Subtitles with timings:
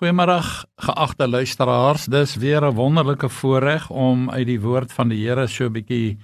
[0.00, 0.40] Goeiemôre
[0.80, 2.06] geagte luisteraars.
[2.08, 6.18] Dis weer 'n wonderlike voorreg om uit die woord van die Here so 'n bietjie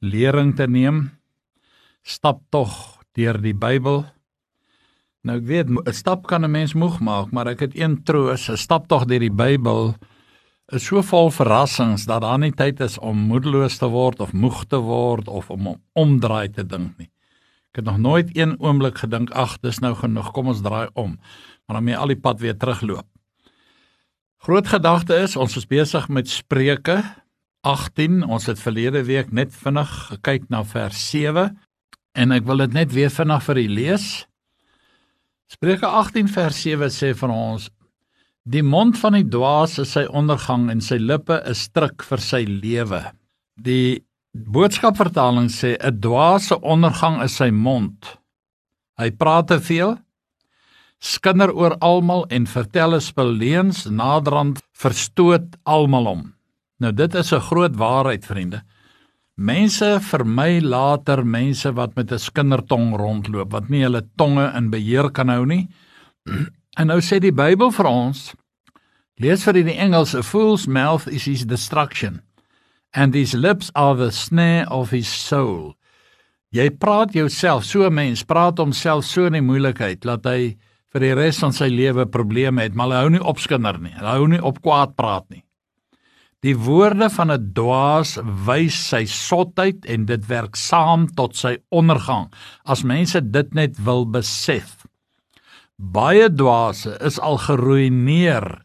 [0.00, 1.10] lering te neem.
[2.02, 4.04] Stap tog deur die Bybel.
[5.22, 8.50] Nou ek weet 'n stap kan 'n mens moeg maak, maar ek het een troos,
[8.50, 9.94] 'n stap tog deur die Bybel
[10.68, 14.64] is so vol verrassings dat daar nie tyd is om moedeloos te word of moeg
[14.66, 17.10] te word of om omdraai te dink nie.
[17.72, 21.18] Ek het nog nooit een oomblik gedink, ag, dis nou genoeg, kom ons draai om.
[21.66, 23.13] Maar dan moet jy al die pad weer terugloop.
[24.44, 26.98] Groot gedagte is ons is besig met Spreuke
[27.64, 28.18] 18.
[28.28, 31.46] Ons het verlede week net vinnig gekyk na vers 7
[32.12, 34.04] en ek wil dit net weer vinnig vir u lees.
[35.48, 37.70] Spreuke 18 vers 7 sê vir ons:
[38.44, 42.44] Die mond van die dwaas is sy ondergang en sy lippe is stryk vir sy
[42.44, 43.00] lewe.
[43.56, 44.04] Die
[44.36, 48.18] boodskapvertaling sê 'n dwaas se ondergang is sy mond.
[49.00, 49.96] Hy praat te veel
[50.98, 56.34] skinder oor almal en vertel 'n spel leuns naderhand verstoot almal om.
[56.80, 58.62] Nou dit is 'n groot waarheid vriende.
[59.36, 65.10] Mense vermy later mense wat met 'n skindertong rondloop wat nie hulle tonge in beheer
[65.10, 65.68] kan hou nie.
[66.76, 68.34] En nou sê die Bybel vir ons
[69.16, 72.20] lees vir die Engels a fool's mouth is his destruction
[72.92, 75.74] and his lips are the snare of his soul.
[76.54, 80.56] Jy praat jouself so 'n mens praat homself so in die moeilikheid dat hy
[80.94, 83.92] vir die res van sy lewe probleme het, maar hy hou nie op skinder nie.
[83.98, 85.42] Hy hou nie op kwaad praat nie.
[86.44, 92.30] Die woorde van 'n dwaas wys sy sotheid en dit werk saam tot sy ondergang
[92.64, 94.86] as mense dit net wil besef.
[95.78, 98.62] Baie dwaase is al geruïneer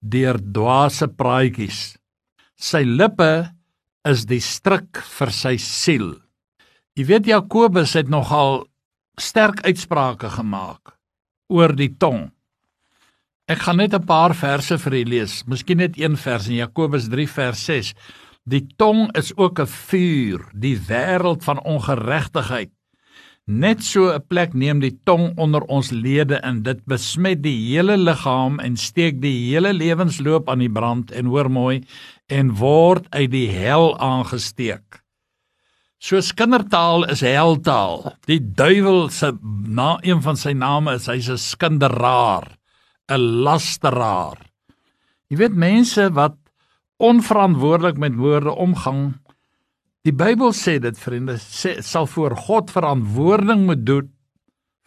[0.00, 1.98] deur dwaase praatjies.
[2.56, 3.52] Sy lippe
[4.04, 6.14] is die stryk vir sy siel.
[6.96, 8.64] Jy weet Jakobus het nogal
[9.18, 10.95] sterk uitsprake gemaak
[11.48, 12.30] oor die tong.
[13.46, 15.44] Ek gaan net 'n paar verse vir u lees.
[15.46, 17.94] Miskien net een vers in Jakobus 3 vers 6.
[18.44, 22.70] Die tong is ook 'n vuur, die wêreld van ongeregtigheid.
[23.46, 26.62] Net so 'n plek neem die tong onder ons lede in.
[26.62, 31.50] Dit besmet die hele liggaam en steek die hele lewensloop aan die brand en hoor
[31.50, 31.84] mooi
[32.26, 35.05] en word uit die hel aangesteek.
[35.96, 38.12] Soos kindertaal is heltaal.
[38.28, 42.58] Die duiwel se na een van sy name is hy's 'n skinderaar,
[43.08, 44.36] 'n lasteraar.
[45.30, 46.36] Jy weet mense wat
[46.98, 49.14] onverantwoordelik met woorde omgang.
[50.04, 54.12] Die Bybel sê dit vriende, sê sal voor God verantwoording moet doen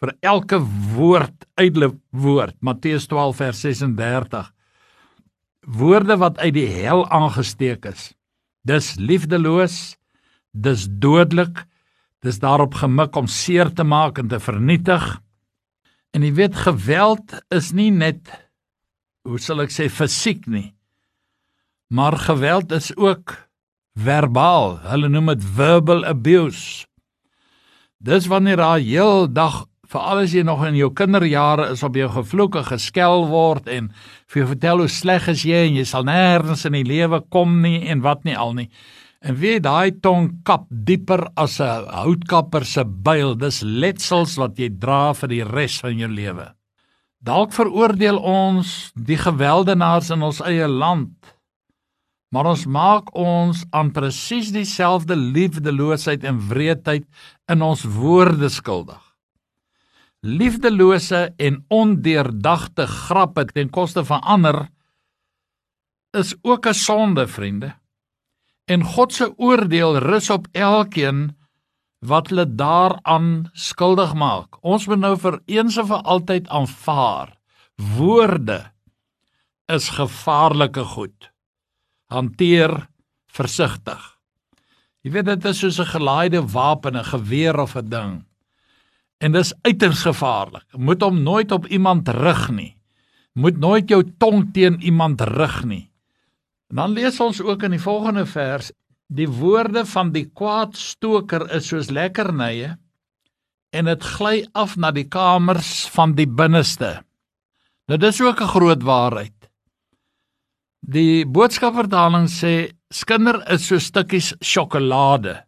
[0.00, 0.58] vir elke
[0.96, 2.56] woord, uitle woord.
[2.60, 4.52] Matteus 12 vers 36.
[5.66, 8.14] Woorde wat uit die hel aangesteek is.
[8.64, 9.99] Dis liefdeloos
[10.52, 11.64] dis dodelik.
[12.20, 15.04] Dis daarop gemik om seer te maak en te vernietig.
[16.12, 18.28] En jy weet geweld is nie net
[19.24, 20.72] hoe sal ek sê fisiek nie.
[21.90, 23.34] Maar geweld is ook
[23.98, 24.78] verbaal.
[24.90, 26.86] Hulle noem dit verbal abuse.
[28.00, 32.06] Dis wanneer daar heel dag veral as jy nog in jou kinderjare is op jou
[32.14, 33.88] gevloeke geskel word en
[34.30, 37.58] vir jou vertel hoe sleg is jy en jy sal nêrens in die lewe kom
[37.64, 38.68] nie en wat nie al nie.
[39.20, 44.68] En wie daai tong kap dieper as 'n houtkapper se byl, dis letsels wat jy
[44.78, 46.54] dra vir die res van jou lewe.
[47.20, 51.12] Dalk veroordeel ons die geweldenaars in ons eie land.
[52.32, 57.04] Maar ons maak ons aan presies dieselfde liefdeloosheid en wreedheid
[57.52, 59.02] in ons woorde skuldig.
[60.22, 64.68] Liefdelose en ondeurdagte grappe ten koste van ander
[66.16, 67.79] is ook 'n sonde, vriende
[68.70, 71.30] en God se oordeel rus op elkeen
[72.06, 74.60] wat hulle daaraan skuldig maak.
[74.62, 77.34] Ons moet nou vir eens en vir altyd aanvaar.
[77.96, 78.60] Woorde
[79.70, 81.30] is gevaarlike goed.
[82.10, 82.86] Hanteer
[83.30, 84.00] versigtig.
[85.04, 88.24] Jy weet dit is soos 'n gelaaide wapen, 'n geweer of 'n ding.
[89.18, 90.64] En dis uiters gevaarlik.
[90.76, 92.76] Moet hom nooit op iemand rig nie.
[93.32, 95.89] Moet nooit jou tong teen iemand rig nie.
[96.70, 98.70] En dan lees ons ook in die volgende vers:
[99.10, 102.76] Die woorde van die kwaadstoker is soos lekkernye
[103.74, 107.02] en dit gly af na die kamers van die binneste.
[107.90, 109.50] Nou dis ook 'n groot waarheid.
[110.80, 115.44] Die boodskapvertaling sê skinder is so stukkies sjokolade.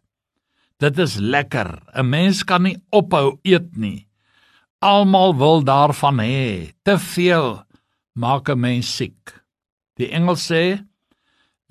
[0.77, 1.81] Dit is lekker.
[1.95, 4.07] 'n Mens kan nie ophou eet nie.
[4.79, 6.73] Almal wil daarvan hê.
[6.83, 7.63] Te veel
[8.13, 9.43] maak 'n mens siek.
[9.95, 10.83] Die engel sê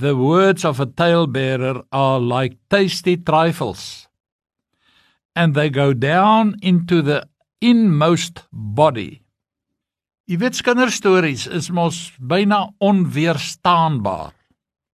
[0.02, 4.08] The words of a talebearer are like tasty trifles,
[5.36, 7.28] and they go down into the
[7.60, 9.22] inmost body.
[10.26, 14.34] Jy weet kinderstories is mos byna onweerstaanbaar.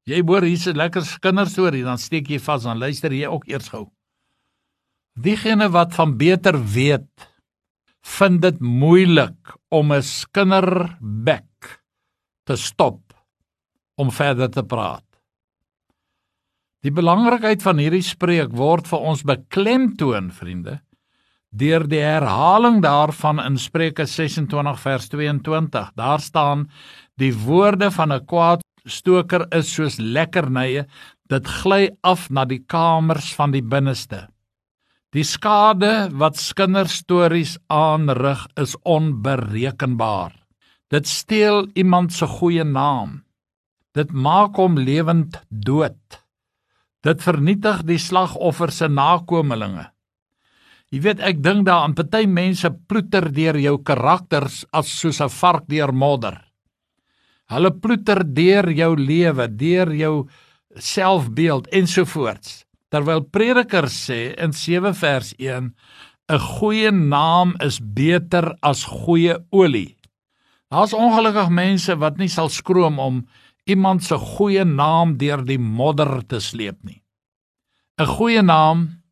[0.04, 3.72] Jy hoor hier's 'n lekker kinderstorie, dan steek jy vas en luister jy ook eers
[3.72, 3.88] gou.
[5.16, 7.28] Diegene wat van beter weet,
[8.04, 10.04] vind dit moeilik om 'n
[10.36, 11.80] kinderbek
[12.44, 13.08] te stop
[13.98, 15.04] om verder te praat.
[16.86, 20.78] Die belangrikheid van hierdie spreek word vir ons beklemtoon, vriende,
[21.50, 25.90] deur die herhaling daarvan in Spreuke 26 vers 22.
[25.98, 26.68] Daar staan:
[27.18, 30.86] "Die woorde van 'n kwaadstoker is soos lekkernye,
[31.28, 34.28] dit gly af na die kamers van die binneste."
[35.12, 40.34] Die skade wat kinderstories aanrig is onberekenbaar.
[40.88, 43.24] Dit steel iemand se goeie naam.
[43.98, 46.18] Dit maak hom lewend dood.
[47.02, 49.88] Dit vernietig die slagoffer se nakommelinge.
[50.94, 55.66] Jy weet ek dink daaraan party mense ploeter deur jou karakters as soos 'n vark
[55.68, 56.36] deur modder.
[57.50, 60.28] Hulle ploeter deur jou lewe, deur jou
[60.76, 62.64] selfbeeld ensovoorts.
[62.90, 65.74] Terwyl Prediker sê in 7 vers 1
[66.28, 69.96] 'n goeie naam is beter as goeie olie.
[70.68, 73.26] Daar's ongelukkig mense wat nie sal skroom om
[73.68, 77.02] iemand se goeie naam deur die modder te sleep nie.
[77.98, 79.02] 'n Goeie naam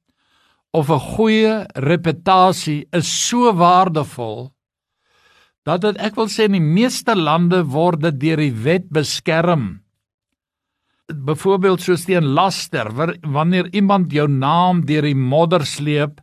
[0.72, 4.52] of 'n goeie reputasie is so waardevol
[5.66, 9.82] dat dit ek wil sê in die meeste lande word dit deur die wet beskerm.
[11.10, 12.90] Byvoorbeeld soos teen laster,
[13.22, 16.20] wanneer iemand jou naam deur die modder sleep,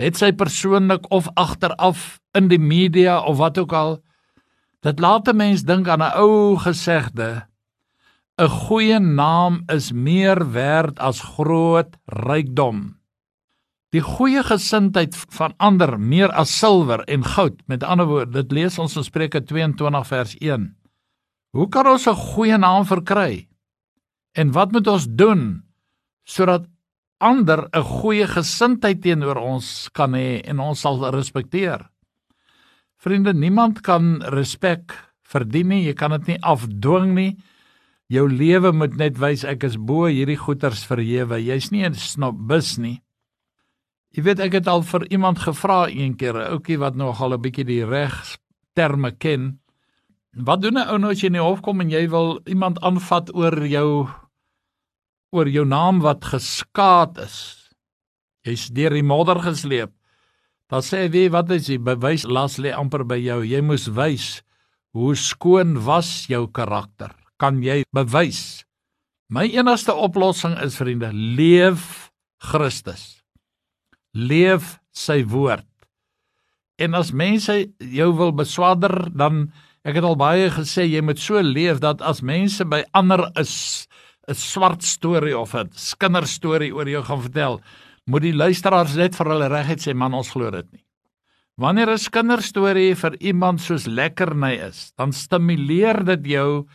[0.00, 4.00] het sy persoonlik of agteraf in die media of wat ook al,
[4.80, 7.51] dit laat 'n mens dink aan 'n ou gesegde:
[8.40, 12.96] 'n goeie naam is meer werd as groot rykdom.
[13.92, 17.60] Die goeie gesindheid van ander meer as silwer en goud.
[17.68, 20.76] Met ander woorde, dit lees ons in Spreuke 22 vers 1.
[21.52, 23.48] Hoe kan ons 'n goeie naam verkry?
[24.32, 25.62] En wat moet ons doen
[26.24, 26.64] sodat
[27.20, 31.90] ander 'n goeie gesindheid teenoor ons kan hê en ons sal respekteer?
[32.96, 35.84] Vriende, niemand kan respek verdien nie.
[35.84, 37.36] Jy kan dit nie afdwing nie.
[38.12, 41.38] Jou lewe moet net wys ek is bo hierdie goeters verhewe.
[41.40, 43.00] Jy's nie 'n snobus nie.
[44.12, 47.32] Jy weet ek het al vir iemand gevra een keer, 'n ouetjie wat nog al
[47.32, 48.36] 'n bietjie die reg
[48.76, 49.60] terme ken.
[50.36, 52.80] Wat doen 'n ou nou as jy in die hof kom en jy wil iemand
[52.82, 54.08] aanvat oor jou
[55.32, 57.70] oor jou naam wat geskaad is?
[58.44, 59.90] Jy's deur die modder gesleep.
[60.68, 63.42] Dan sê wie wat is die bewys las lê amper by jou.
[63.42, 64.42] Jy moes wys
[64.92, 67.21] hoe skoon was jou karakter.
[67.42, 68.62] Kan jy bewys?
[69.32, 73.22] My enigste oplossing is vriende, leef Christus
[74.12, 75.66] leef sy woord.
[76.80, 79.46] En as mense jou wil beswadder, dan
[79.86, 83.88] ek het al baie gesê jy moet so leef dat as mense by ander is
[84.28, 87.60] 'n swart storie of 'n skinder storie oor jou gaan vertel,
[88.06, 90.84] moet die luisteraars net vir hulle regheid sê man ons glo dit nie.
[91.58, 96.66] Wanneer 'n skinder storie vir iemand soos lekkerny is, dan stimuleer dit jou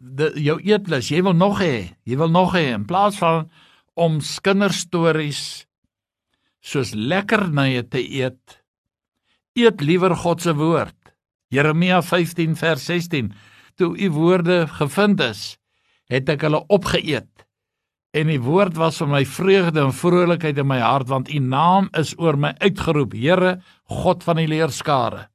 [0.00, 1.10] de, jou eetlus.
[1.12, 3.48] Jy wil nog hê, jy wil nog hê in plaas van
[4.00, 5.66] om skinder stories
[6.64, 8.60] soos lekkernye te eet.
[9.56, 10.96] Eet liewer God se woord.
[11.50, 13.32] Jeremia 15 vers 16.
[13.80, 15.42] Toe u woorde gevind is,
[16.10, 17.28] het ek hulle opgeëet.
[18.10, 21.88] En die woord was vir my vreugde en vrolikheid in my hart want u naam
[21.98, 25.28] is oor my uitgeroep, Here, God van die leerskare.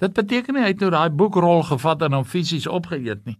[0.00, 3.36] Dit beteken nie hy het nou daai boekrol gevat en hom fisies opgeëet nie,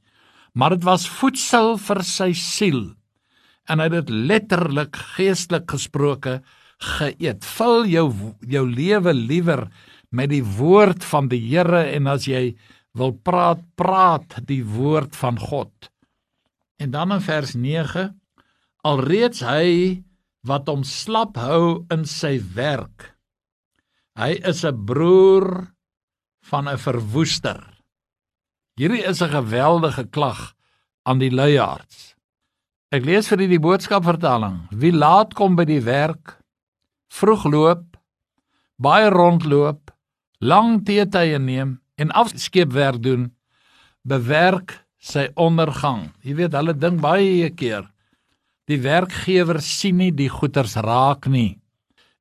[0.55, 2.83] maar dit was voedsel vir sy siel.
[3.71, 6.41] En hy het dit letterlik geestelik gesproke
[6.81, 7.45] geëet.
[7.45, 8.07] Vul jou
[8.41, 9.69] jou lewe liewer
[10.11, 12.57] met die woord van die Here en as jy
[12.99, 15.91] wil praat, praat die woord van God.
[16.81, 18.09] En dan in vers 9
[18.89, 20.01] alreeds hy
[20.49, 23.13] wat hom slap hou in sy werk.
[24.17, 25.75] Hy is 'n broer
[26.51, 27.80] van 'n verwoester.
[28.81, 30.55] Hierdie is 'n geweldige klag
[31.03, 32.17] aan die luiaards.
[32.89, 34.69] Ek lees vir u die boodskap vertaling.
[34.71, 36.41] Wie laat kom by die werk
[37.13, 37.97] vroeg loop,
[38.77, 39.91] baie rondloop,
[40.41, 43.37] lang teetye neem en afskeepwerk doen,
[44.03, 46.13] bewerk sy ondergang.
[46.25, 47.85] Jy weet, hulle dink baie keer
[48.65, 51.59] die werkgewer sien nie die goeters raak nie.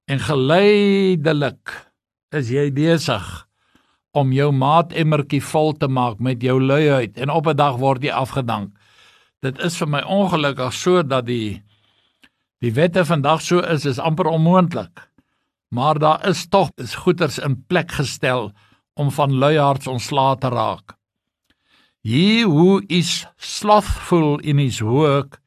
[0.08, 1.72] En geleidelik
[2.32, 3.49] is jy besig
[4.12, 8.12] om jou maatemmertjie vol te maak met jou luiheid en op 'n dag word jy
[8.12, 8.72] afgedank.
[9.42, 11.64] Dit is vir my ongelukkig so dat die
[12.60, 15.06] Die wette vandag so is is amper onmoontlik.
[15.72, 18.52] Maar daar is tog is goeders in plek gestel
[19.00, 20.98] om van luihards ontslae te raak.
[22.04, 25.40] He who is slothful in his work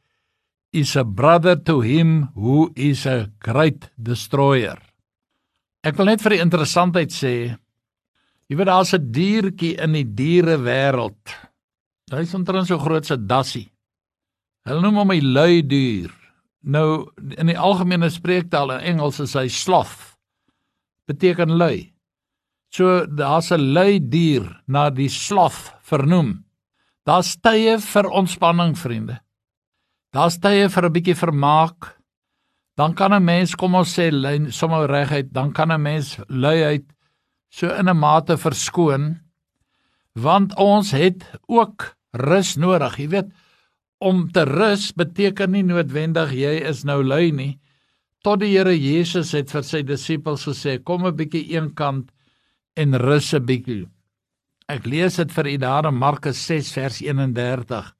[0.73, 4.79] is a brother to him who is a great destroyer.
[5.85, 7.59] Ek wil net vir die interessantheid sê,
[8.53, 11.25] jy weet daar's 'n diertjie in die dierewêreld.
[12.13, 13.73] Hy's omtrent so groot so dassie.
[14.69, 16.11] Hulle noem hom 'n lui dier.
[16.63, 20.17] Nou in die algemene spreektaal in Engels is hy sloth.
[21.09, 21.93] Beteken lui.
[22.71, 26.45] So daar's 'n lui dier na die sloth vernoem.
[27.07, 29.21] Daar's tye vir ontspanning, vriende.
[30.13, 31.99] Daar's tye vir 'n bietjie vermaak.
[32.77, 34.11] Dan kan 'n mens, kom ons sê,
[34.51, 36.85] sommer reguit, dan kan 'n mens luiheid
[37.53, 39.21] so in 'n mate verskoon
[40.15, 42.99] want ons het ook rus nodig.
[42.99, 43.31] Jy weet,
[43.99, 47.61] om te rus beteken nie noodwendig jy is nou lui nie.
[48.23, 52.11] Tot die Here Jesus het vir sy disippels gesê, kom 'n bietjie eenkant
[52.77, 53.89] en rus 'n bietjie.
[54.69, 57.95] Ek lees dit vir u daar in Markus 6 vers 31.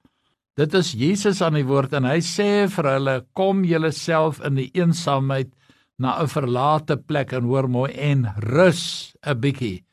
[0.57, 4.55] Dit is Jesus aan die woord en hy sê vir hulle: "Kom julle self in
[4.55, 5.51] die eensaamheid
[5.99, 9.85] na 'n verlate plek en hoor mooi en rus 'n bietjie."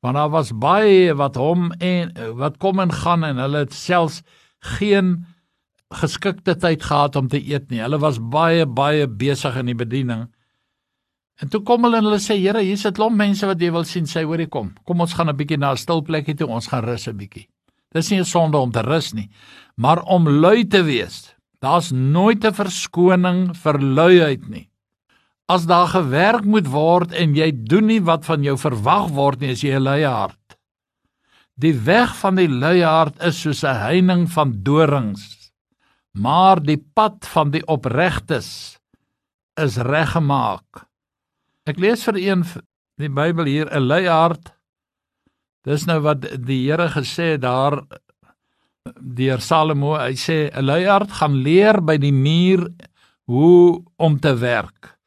[0.00, 4.22] Want daar was baie wat hom en wat kom en gaan en hulle het selfs
[4.60, 5.26] geen
[5.90, 7.80] geskikte tyd gehad om te eet nie.
[7.80, 10.28] Hulle was baie baie besig in die bediening.
[11.38, 13.86] En toe kom hulle en hulle sê Here, hier sit klomp mense wat jy wil
[13.86, 14.72] sien, sê hoorie kom.
[14.86, 17.48] Kom ons gaan 'n bietjie na 'n stil plekkie toe, ons gaan rus 'n bietjie.
[17.94, 19.30] Dis nie 'n sonde om te rus nie,
[19.76, 21.34] maar om lui te wees.
[21.60, 24.68] Daar's nooit 'n verskoning vir luiheid nie.
[25.48, 29.54] As daar gewerk moet word en jy doen nie wat van jou verwag word nie,
[29.56, 30.58] is jy 'n luie hart.
[31.56, 35.52] Die weg van die luie hart is soos 'n heining van dorings,
[36.12, 38.78] maar die pad van die opregtes
[39.56, 40.84] is reggemaak.
[41.66, 42.44] Ek lees vir een
[42.98, 44.52] die Bybel hier 'n luiaard.
[45.64, 47.86] Dis nou wat die Here gesê daar
[49.00, 49.96] deur Salomo.
[49.96, 52.68] Hy sê 'n luiaard gaan leer by die muur
[53.24, 54.97] hoe om te werk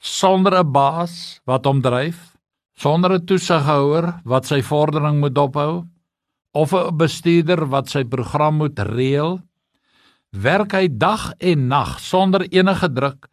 [0.00, 2.36] sonder 'n baas wat hom dryf,
[2.74, 5.84] sonder 'n toesighouer wat sy vordering moet dophou
[6.52, 9.40] of 'n bestuurder wat sy program moet reël.
[10.30, 13.28] Werk hy dag en nag sonder enige druk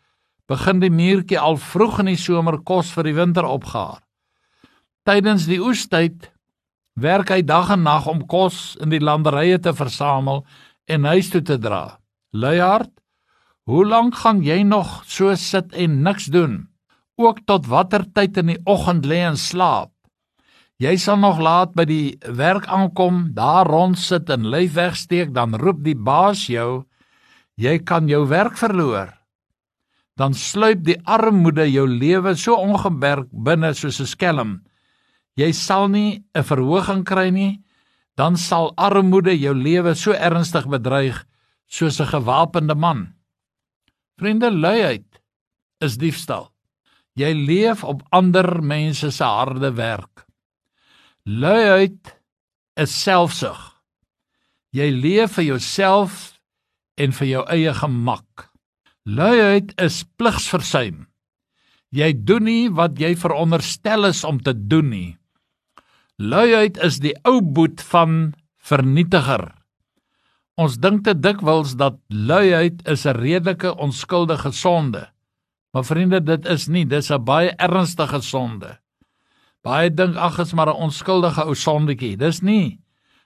[0.47, 4.01] begin die muurtjie al vroeg in die somer kos vir die winter opgaar.
[5.03, 6.31] Tydens die oestyd
[6.95, 10.45] werk hy dag en nag om kos in die landerye te versamel
[10.87, 11.99] en huis toe te dra.
[12.31, 12.91] Luihard,
[13.67, 16.69] hoe lank gaan jy nog so sit en niks doen?
[17.19, 19.91] Ook tot watter tyd in die oggend lê en slaap?
[20.79, 25.57] Jy sal nog laat by die werk aankom, daar rond sit en lyf wegsteek, dan
[25.57, 26.85] roep die baas jou,
[27.57, 29.17] jy kan jou werk verloor
[30.17, 34.51] dan sluip die armoede jou lewe so ongemerk binne soos 'n skelm.
[35.37, 37.61] Jy sal nie 'n verhoging kry nie,
[38.17, 41.25] dan sal armoede jou lewe so ernstig bedreig
[41.67, 43.13] soos 'n gewapende man.
[44.17, 45.19] Vriende, luiheid
[45.85, 46.49] is diefstal.
[47.17, 50.25] Jy leef op ander mense se harde werk.
[51.25, 52.15] Luiheid
[52.81, 53.59] is selfsug.
[54.73, 56.17] Jy leef vir jouself
[56.97, 58.47] en vir jou eie gemak.
[59.05, 61.05] Luiheid is pligsversuim.
[61.93, 65.11] Jy doen nie wat jy veronderstel is om te doen nie.
[66.17, 69.56] Luiheid is die ou boet van vernietiger.
[70.57, 75.05] Ons dink te dikwels dat luiheid is 'n redelike onskuldige sonde.
[75.71, 78.79] Maar vriende, dit is nie, dis 'n baie ernstige sonde.
[79.61, 82.17] Baie dink ag, is maar 'n onskuldige ou sondetjie.
[82.17, 82.79] Dis nie.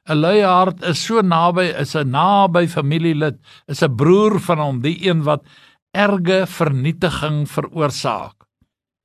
[0.09, 4.81] 'n Luie hart is so naby, is 'n naby familielid, is 'n broer van hom,
[4.81, 5.45] die een wat
[5.93, 8.35] erge vernietiging veroorsaak.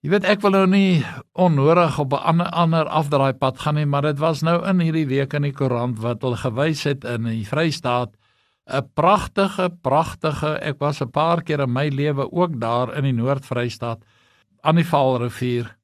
[0.04, 3.86] Jy weet ek wil nou nie onnodig op 'n ander ander afdraai pad gaan nie,
[3.86, 7.24] maar dit was nou in hierdie week in die koerant wat hulle gewys het in
[7.24, 8.16] die Vrystaat
[8.66, 13.12] 'n pragtige pragtige ek was 'n paar keer in my lewe ook daar in die
[13.12, 14.02] Noord-Vrystaat
[14.60, 15.76] aan die Vaalrivier.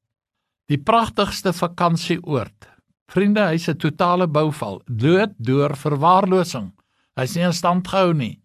[0.67, 2.67] Die pragtigste vakansieoord.
[3.07, 6.71] Vriende, hy's 'n totale bouval, dood deur verwaarlosing.
[7.15, 8.39] Hy's nie in stand gehou nie.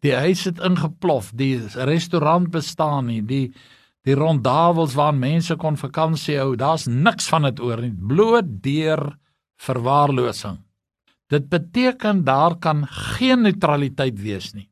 [0.00, 3.52] Die huis het ingeplof, die restaurant bestaan nie, die
[4.08, 9.04] die rondavels waar mense kon vakansie hou, daar's niks van dit oor nie, bloot deur
[9.60, 10.58] verwaarlosing.
[11.30, 14.70] Dit beteken daar kan geen neutraliteit wees nie.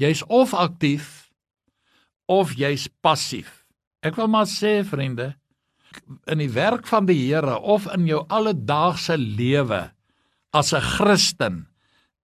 [0.00, 1.28] Jy's of aktief
[2.30, 3.66] of jy's passief.
[4.00, 5.34] Ek wil maar sê vriende,
[6.30, 9.90] in die werk van die Here of in jou alledaagse lewe
[10.54, 11.66] as 'n Christen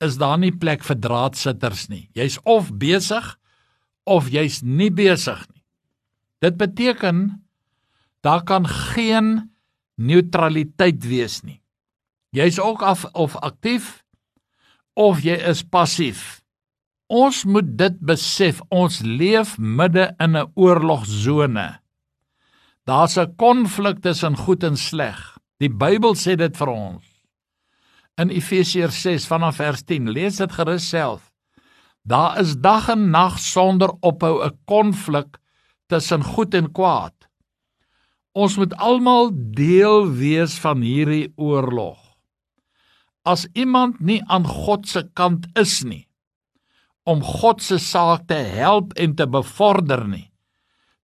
[0.00, 2.08] is daar nie plek vir draadsitters nie.
[2.14, 3.36] Jy's of besig
[4.04, 5.55] of jy's nie besig nie.
[6.38, 7.47] Dit beteken
[8.21, 9.57] daar kan geen
[9.95, 11.62] neutraliteit wees nie.
[12.31, 14.05] Jy's ook af of aktief
[14.93, 16.43] of jy is passief.
[17.07, 21.81] Ons moet dit besef, ons leef midde in 'n oorlogsone.
[22.85, 25.38] Daar's 'n konflik tussen goed en sleg.
[25.59, 27.05] Die Bybel sê dit vir ons.
[28.16, 31.33] In Efesiërs 6 vanaf vers 10, lees dit gerus self.
[32.02, 35.38] Daar is dag en nag sonder ophou 'n konflik
[35.87, 37.14] tussen goed en kwaad.
[38.37, 41.99] Ons moet almal deel wees van hierdie oorlog.
[43.26, 46.05] As iemand nie aan God se kant is nie,
[47.07, 50.28] om God se saak te help en te bevorder nie,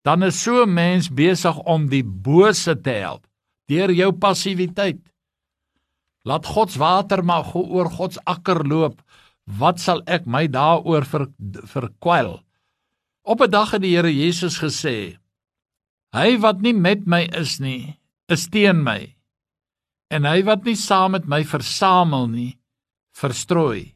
[0.02, 3.26] dan is so 'n mens besig om die bose te help
[3.66, 5.00] deur jou passiwiteit.
[6.24, 9.02] Laat God se water maar oor God se akker loop.
[9.58, 11.26] Wat sal ek my daaroor ver,
[11.66, 12.42] verkwel?
[13.22, 15.18] Op 'n dag het die Here Jesus gesê:
[16.12, 19.16] Hy wat nie met my is nie, is teen my.
[20.10, 22.58] En hy wat nie saam met my versamel nie,
[23.16, 23.94] verstrooi.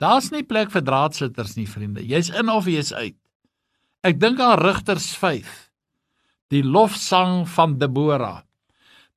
[0.00, 2.00] Daar's nie plek vir draadsitters nie, vriende.
[2.00, 3.16] Jy's in of jy's uit.
[4.00, 5.70] Ek dink aan Rigters 5.
[6.48, 8.46] Die lofsang van Debora.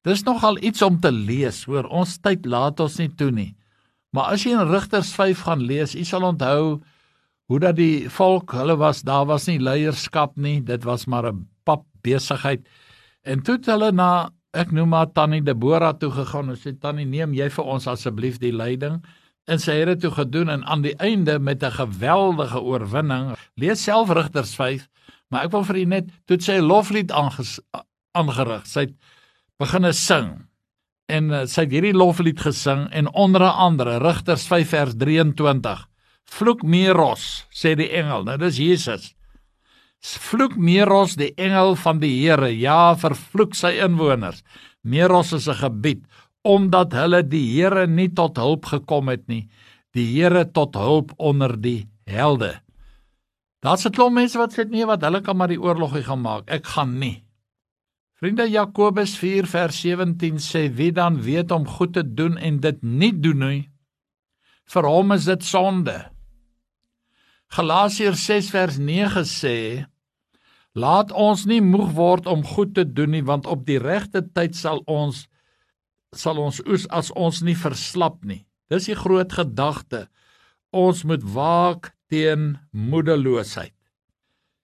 [0.04, 1.88] Dis nogal iets om te lees, hoor.
[1.88, 3.54] Ons tyd laat ons nie toe nie.
[4.12, 6.82] Maar as jy in Rigters 5 gaan lees, jy sal onthou
[7.48, 11.48] hoe dat die volk, hulle was daar was nie leierskap nie, dit was maar 'n
[11.64, 12.68] pap besigheid.
[13.24, 17.06] En toe het hulle na ek noem maar Tannie Debora toe gegaan en sê Tannie,
[17.06, 19.02] neem jy vir ons asseblief die leiding?
[19.52, 23.36] en sy het dit toe gedoen en aan die einde met 'n geweldige oorwinning.
[23.56, 24.88] Lees self Rigters 5,
[25.30, 28.66] maar ek wil vir u net toe sy loflied aangerig.
[28.68, 28.94] Sy het
[29.60, 30.48] begine sing
[31.08, 35.88] en uh, sy het hierdie loflied gesing en onder andere Rigters 5 vers 23.
[36.30, 38.24] Vloek Meros, sê die engel.
[38.24, 39.14] Nou dis Jesus.
[40.04, 42.50] Vloek Meros die engel van die Here.
[42.52, 44.44] Ja, vervloek sy inwoners.
[44.84, 46.04] Meros is 'n gebied
[46.44, 49.48] omdat hulle die Here nie tot hulp gekom het nie
[49.96, 52.60] die Here tot hulp onder die helde
[53.64, 56.52] daar's 'n klomp mense wat sê nee wat hulle kan maar die oorlogie gaan maak
[56.52, 57.24] ek gaan nie
[58.20, 62.84] vriende Jakobus 4 vers 17 sê wie dan weet om goed te doen en dit
[62.84, 63.70] nie doen nie
[64.74, 66.12] vir hom is dit sonde
[67.54, 69.58] Galasiërs 6 vers 9 sê
[70.74, 74.58] Laat ons nie moeg word om goed te doen nie want op die regte tyd
[74.58, 75.28] sal ons
[76.18, 78.42] sal ons oes as ons nie verslap nie.
[78.74, 80.08] Dis die groot gedagte.
[80.74, 83.74] Ons moet waak teen moedeloosheid.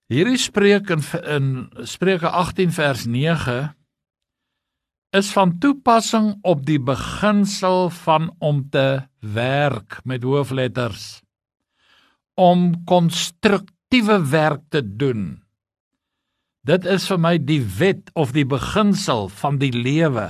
[0.10, 1.47] Hierdie spreek in, in
[1.86, 3.62] Spreuke 18 vers 9
[5.13, 11.19] is van toepassing op die beginsel van om te werk met hoofletters
[12.39, 15.41] om konstruktiewe werk te doen.
[16.63, 20.28] Dit is vir my die wet of die beginsel van die lewe.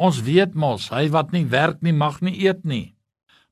[0.00, 2.94] Ons weet mos, hy wat nie werk nie mag nie eet nie.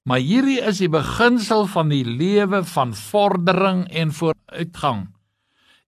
[0.09, 5.07] Maar hierdie is die beginsel van die lewe van vordering en vooruitgang.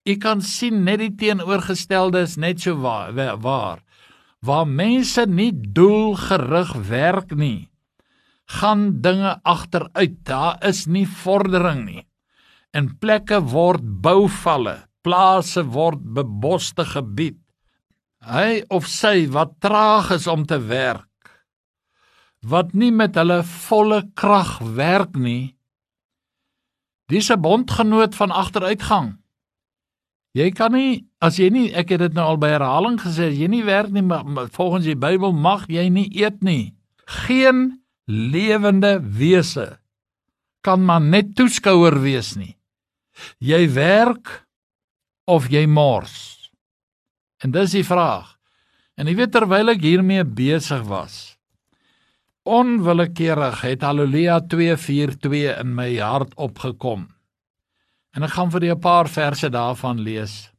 [0.09, 3.83] U kan sien net die teenoorgestelde is net so waar waar
[4.39, 7.68] waar mense nie doelgerig werk nie
[8.49, 10.17] gaan dinge agteruit.
[10.25, 12.03] Daar is nie vordering nie.
[12.73, 17.39] En plekke word bouvalle plase word beboste gebied.
[18.19, 21.07] Hy of sy wat traag is om te werk
[22.47, 25.55] wat nie met hulle volle krag werk nie
[27.09, 29.17] dis 'n bondgenoot van agteruitgang.
[30.31, 33.47] Jy kan nie as jy nie ek het dit nou al by herhaling gesê jy
[33.47, 36.75] nie werk nie maar volgens die Bybel mag jy nie eet nie.
[37.05, 39.77] Geen lewende wese
[40.65, 42.55] kan maar net toeskouer wees nie
[43.37, 44.33] jy werk
[45.29, 46.39] of jy mors
[47.39, 48.35] En dis die vraag.
[48.99, 51.37] En jy weet terwyl ek hiermee besig was,
[52.43, 57.07] onwillekeurig het Haleluja 2:42 in my hart opgekom.
[58.15, 60.51] En ek gaan vir julle 'n paar verse daarvan lees.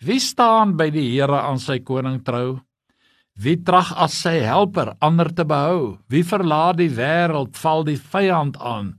[0.00, 2.60] Wie staan by die Here aan sy koning trou?
[3.34, 5.98] Wie trag as sy helper ander te behou?
[6.06, 8.94] Wie verlaat die wêreld, val die vyand aan?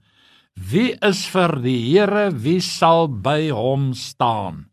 [0.55, 4.65] Wie is vir die Here, wie sal by hom staan?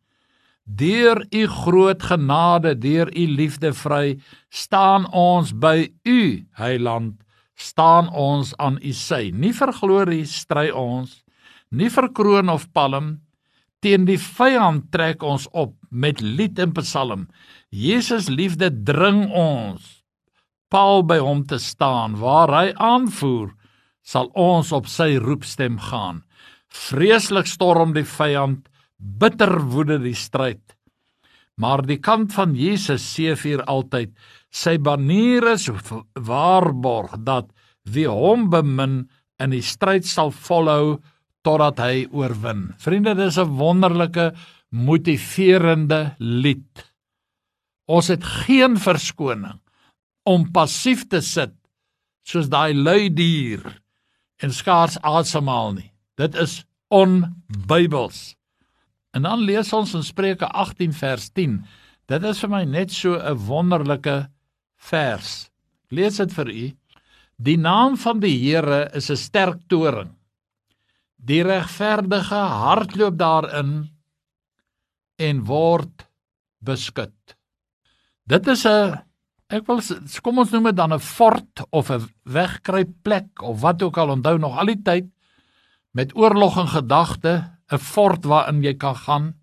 [0.67, 4.19] Deur u groot genade, deur u liefde vry,
[4.51, 6.21] staan ons by u,
[6.59, 7.19] heiland,
[7.55, 9.31] staan ons aan u sy.
[9.31, 11.23] Nie vir glorie stry ons,
[11.71, 13.21] nie vir kroon of palm,
[13.83, 17.27] teen die vyand trek ons op met lied en psalm.
[17.73, 20.05] Jesus liefde dring ons
[20.69, 23.55] paal by hom te staan waar hy aanvoer
[24.05, 26.21] sal ons op sy roepstem gaan
[26.73, 30.63] vreeslik storm die vyand bitter woede die stryd.
[31.61, 34.15] Maar die kant van Jesus sê vir altyd
[34.53, 35.69] sy banier is
[36.17, 37.51] waarborg dat
[37.93, 39.03] wie hom bemin
[39.43, 41.01] in die stryd sal volhou
[41.45, 42.73] totdat hy oorwin.
[42.79, 44.33] Vriende, dis 'n wonderlike
[44.71, 46.92] motiverende lied.
[47.91, 49.59] Ons het geen verskoning
[50.29, 51.55] om passief te sit
[52.23, 53.65] soos daai lui dier
[54.43, 55.91] en skaars asemhaal nie.
[56.19, 58.35] Dit is onbybels.
[59.13, 61.59] En dan lees ons in Spreuke 18 vers 10.
[62.11, 64.29] Dit is vir my net so 'n wonderlike
[64.77, 65.51] vers.
[65.87, 66.73] Ek lees dit vir u.
[67.39, 70.15] Die naam van die Here is 'n sterk toring.
[71.17, 73.91] Die regverdige hardloop daarin
[75.19, 76.07] en word
[76.61, 77.37] beskud.
[78.27, 78.99] Dit is 'n
[79.51, 79.81] ek wil
[80.23, 84.39] kom ons noem dit dan 'n fort of 'n wegkruipplek of wat ook al onthou
[84.39, 85.07] nog al die tyd
[85.93, 89.35] met oorlog en gedagte 'n fort waarin jy kan gaan.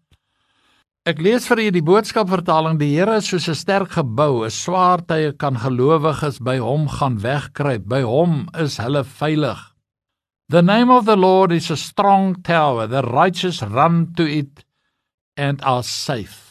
[1.05, 4.51] Ek lees vir julle die boodskap vertaling die Here is soos 'n sterk gebou, 'n
[4.51, 7.87] swaar tye kan gelowiges by hom gaan wegkruip.
[7.87, 9.59] By hom is hulle veilig.
[10.49, 14.65] The name of the Lord is a strong tower, the righteous run to it
[15.37, 16.48] and are safe.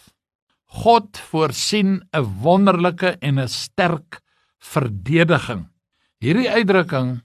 [0.79, 4.21] God voorsien 'n wonderlike en 'n sterk
[4.59, 5.67] verdediging.
[6.21, 7.23] Hierdie uitdrukking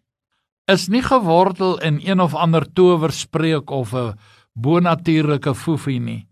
[0.67, 4.17] is nie gewortel in een of ander towerspreek of 'n
[4.53, 6.27] bonatuurlike foefie nie.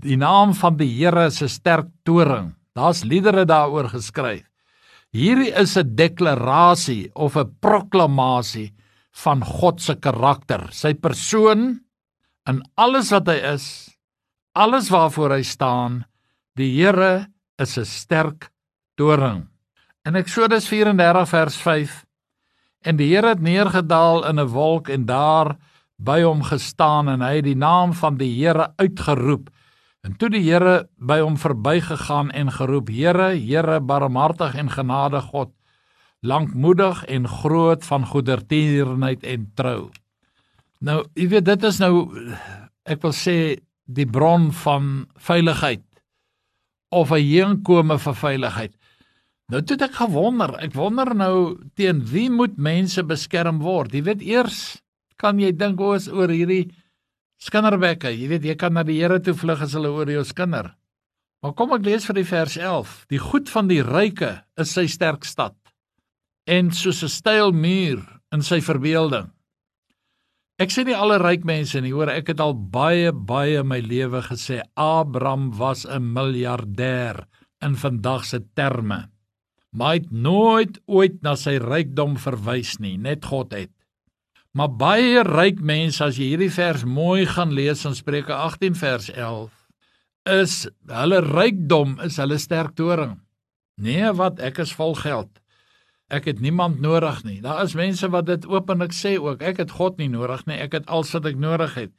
[0.00, 2.54] Die naam van die Here is 'n sterk toring.
[2.74, 4.46] Daar's liedere daaroor geskryf.
[5.12, 8.72] Hierdie is 'n deklarasie of 'n proklamasie
[9.10, 11.80] van God se karakter, sy persoon
[12.46, 13.96] en alles wat hy is,
[14.54, 16.04] alles waarvoor hy staan
[16.60, 18.50] Die Here is 'n sterk
[18.94, 19.48] toring.
[20.04, 22.04] In Eksodus 34 vers 5
[22.84, 25.56] en die Here het neergedaal in 'n wolk en daar
[25.96, 29.48] by hom gestaan en hy het die naam van die Here uitgeroep.
[30.04, 35.52] En toe die Here by hom verbygegaan en geroep: Here, Here, barmhartig en genadig God,
[36.20, 39.90] lankmoedig en groot van goedertierenheid en trou.
[40.80, 42.12] Nou, jy weet dit is nou
[42.84, 45.89] ek wil sê die bron van veiligheid
[46.90, 48.74] of 'n heenkome vir veiligheid.
[49.50, 53.94] Nou toe ek gewonder, ek wonder nou teen wie moet mense beskerm word?
[53.94, 54.82] Jy weet eers
[55.16, 56.70] kan jy dink oor oor hierdie
[57.40, 58.12] skinderbekke.
[58.14, 60.74] Jy weet jy kan na die Here toe vlug as hulle oor jou skinder.
[61.42, 63.06] Maar kom ek lees vir die vers 11.
[63.08, 65.56] Die goed van die ryke is sy sterk stad
[66.46, 69.30] en soos 'n styl muur in sy verbeelding.
[70.60, 74.20] Ek sê nie alle ryk mense nie, hoor, ek het al baie baie my lewe
[74.26, 77.24] gesê Abraham was 'n miljardêr
[77.64, 79.08] in vandag se terme.
[79.72, 83.72] Maar hy het nooit ooit na sy rykdom verwys nie, net God het.
[84.52, 89.08] Maar baie ryk mense as jy hierdie vers mooi gaan lees in Spreuke 18 vers
[89.08, 89.50] 11
[90.28, 93.16] is hulle rykdom is hulle sterk toring.
[93.80, 95.39] Nee, wat ek is vol geld.
[96.10, 97.38] Ek het niemand nodig nie.
[97.40, 99.44] Daar is mense wat dit openlik sê ook.
[99.46, 100.58] Ek het God nie nodig nie.
[100.58, 101.92] Ek het alles wat ek nodig het.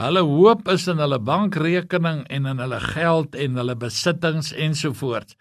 [0.00, 5.34] Hulle hoop is in hulle bankrekening en in hulle geld en hulle besittings ensovoorts.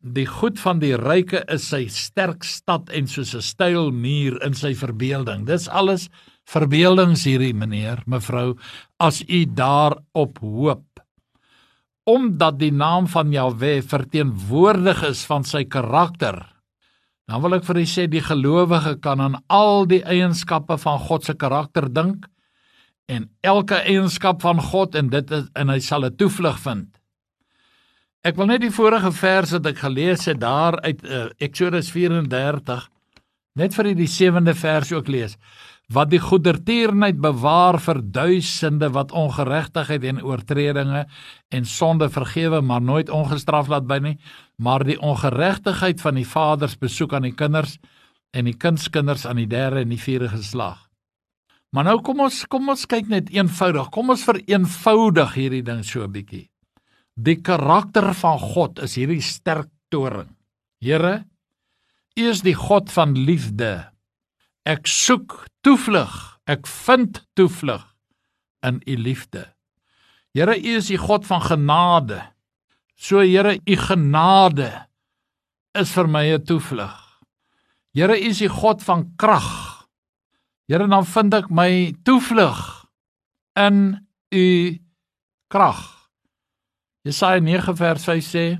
[0.00, 4.54] Die goed van die ryke is sy sterk stad en soos 'n styl muur in
[4.54, 5.46] sy verbeelding.
[5.46, 6.08] Dis alles
[6.44, 8.56] verbeeldings hierdie meneer, mevrou,
[8.98, 10.86] as u daarop hoop.
[12.04, 16.59] Omdat die naam van Jahwe verteenwoordig is van sy karakter
[17.30, 21.28] Dan wil ek vir u sê die gelowige kan aan al die eienskappe van God
[21.28, 22.26] se karakter dink
[23.06, 26.88] en elke eienskap van God en dit is en hy sal 'n toevlug vind.
[28.26, 32.88] Ek wil net die vorige vers wat ek gelees het daar uit uh, Eksodus 34
[33.54, 35.38] net vir die 7de vers ook lees
[35.90, 41.06] wat die goedertierenheid bewaar vir duisende wat ongeregtigheid en oortredinge
[41.50, 44.16] en sonde vergewe maar nooit ongestraf laat by nie
[44.56, 47.78] maar die ongeregtigheid van die vaders besoek aan die kinders
[48.36, 50.78] en die kindskinders aan die derde en die vierde geslag.
[51.74, 56.04] Maar nou kom ons kom ons kyk net eenvoudig kom ons vereenvoudig hierdie ding so
[56.04, 56.46] 'n bietjie
[57.16, 60.36] die karakter van God is hierdie sterk toring.
[60.80, 61.24] Here
[62.18, 63.90] U is die God van liefde
[64.68, 66.12] Ek soek toevlug.
[66.50, 67.84] Ek vind toevlug
[68.66, 69.46] in u liefde.
[70.36, 72.20] Here, u is die God van genade.
[72.94, 74.70] So Here, u genade
[75.78, 76.96] is vir my 'n toevlug.
[77.94, 79.88] Here, u is die God van krag.
[80.68, 82.86] Here, dan vind ek my toevlug
[83.56, 84.78] in u
[85.48, 86.10] krag.
[87.02, 88.58] Jesaja 9 vers 5 sê: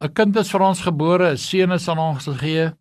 [0.00, 2.72] 'n kind is vir ons gebore, 'n seun is aan ons gegee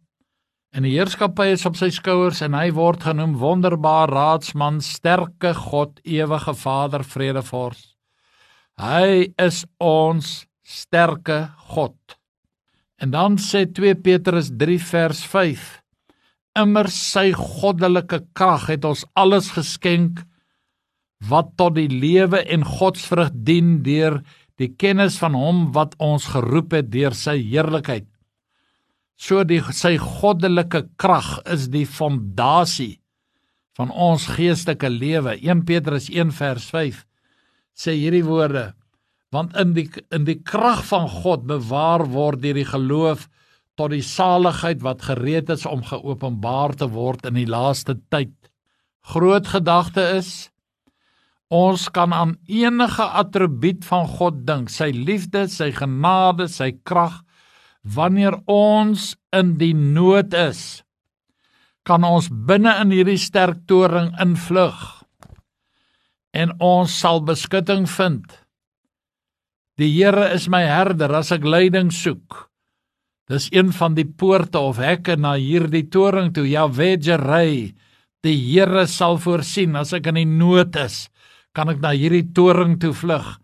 [0.72, 5.98] En die heerskappy is op sy skouers en hy word genoem wonderbaar raadsman, sterke God,
[6.08, 7.90] ewige Vader, vredevors.
[8.80, 12.16] Hy is ons sterke God.
[13.04, 15.66] En dan sê 2 Petrus 3 vers 5:
[16.64, 20.24] Immer sy goddelike krag het ons alles geskenk
[21.28, 24.22] wat tot die lewe en godsvrug dien deur
[24.56, 28.08] die kennis van hom wat ons geroep het deur sy heerlikheid.
[29.22, 32.96] So die sy goddelike krag is die fondasie
[33.78, 35.36] van ons geestelike lewe.
[35.38, 37.04] 1 Petrus 1 vers 5
[37.78, 38.72] sê hierdie woorde:
[39.32, 43.28] Want in die in die krag van God bewaar word deur die geloof
[43.78, 48.34] tot die saligheid wat gereed is om geopenbaar te word in die laaste tyd.
[49.14, 50.50] Groot gedagte is
[51.52, 57.22] ons kan aan enige attribuut van God dink, sy liefde, sy genade, sy krag
[57.84, 60.84] wanneer ons in die nood is
[61.88, 64.78] kan ons binne in hierdie sterk toring invlug
[66.38, 68.24] en ons sal beskutting vind.
[69.82, 72.48] Die Here is my herder as ek leiding soek.
[73.32, 76.46] Dis een van die poorte of hekke na hierdie toring toe.
[76.48, 77.72] Jahwe Jireh,
[78.24, 81.10] die Here sal voorsien as ek in die nood is,
[81.56, 83.41] kan ek na hierdie toring toe vlug.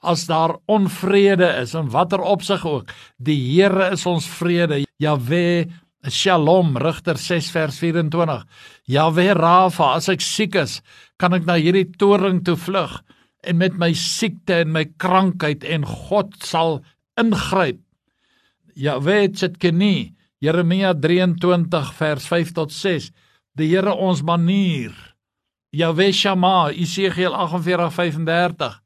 [0.00, 4.84] As daar onvrede is in watter opsig ook, die Here is ons vrede.
[5.00, 5.68] Jahwe
[6.08, 8.46] Shalom Rigter 6 vers 24.
[8.88, 10.78] Jahwe Rafa, as ek siek is,
[11.20, 12.96] kan ek na hierdie toring toe vlug
[13.44, 16.80] en met my siekte en my krankheid en God sal
[17.20, 17.80] ingryp.
[18.80, 23.10] Jahwe Tsetkeni, Jeremia 23 vers 5 tot 6.
[23.60, 24.94] Die Here ons manier.
[25.76, 28.80] Jahwe Shama, Esegiel 48:35.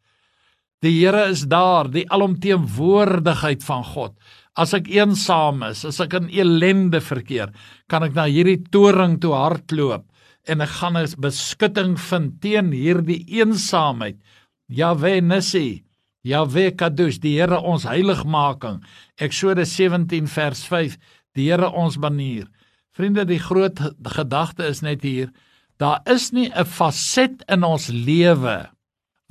[0.85, 4.13] Die Here is daar, die alomteenwoordigheid van God.
[4.53, 7.55] As ek eensaam is, as ek in elende verkeer,
[7.89, 10.05] kan ek na hierdie toring toe hardloop
[10.45, 14.21] en ek gaan 'n beskutting vind teen hierdie eensaamheid.
[14.69, 15.85] Yahweh Nissi,
[16.23, 18.85] Yahweh Kadosh, die Here ons heiligmaking.
[19.17, 20.99] Eksodus 17 vers 5,
[21.35, 22.47] die Here ons banier.
[22.93, 25.33] Vriende, die groot gedagte is net hier,
[25.79, 28.74] daar is nie 'n faset in ons lewe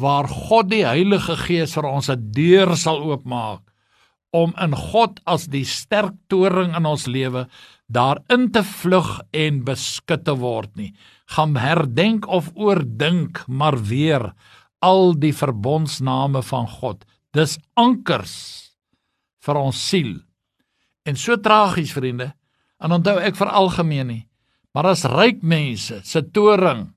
[0.01, 3.61] waar God die Heilige Gees vir ons 'n deur sal oopmaak
[4.33, 7.47] om in God as die sterk toring in ons lewe
[7.93, 10.93] daarin te vlug en beskut te word nie.
[11.29, 14.33] Gaan herdenk of oordink maar weer
[14.81, 17.05] al die verbondsname van God.
[17.31, 18.73] Dis ankers
[19.45, 20.17] vir ons siel.
[21.05, 22.33] En so tragies vriende,
[22.83, 24.23] en onthou ek vir algemeen nie,
[24.73, 26.87] maar as ryk mense se toring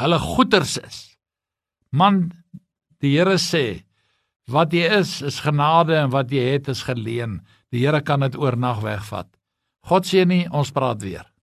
[0.00, 0.98] hulle goeders is.
[1.92, 2.30] Man,
[3.00, 3.84] die Here sê,
[4.50, 7.38] Wat jy is, is genade en wat jy het is geleen.
[7.70, 9.28] Die Here kan dit oornag wegvat.
[9.86, 11.29] God seën nie, ons praat weer.